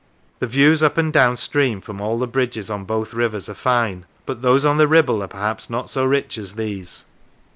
[0.39, 4.07] The views up and down stream from all the bridges on both rivers are fine,
[4.25, 7.05] but those on the Ribble are perhaps not so rich as these.